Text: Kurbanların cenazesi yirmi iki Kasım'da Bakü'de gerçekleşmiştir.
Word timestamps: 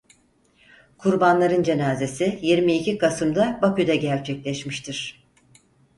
Kurbanların 0.97 1.63
cenazesi 1.63 2.39
yirmi 2.41 2.73
iki 2.77 2.97
Kasım'da 2.97 3.59
Bakü'de 3.61 3.95
gerçekleşmiştir. 3.95 5.23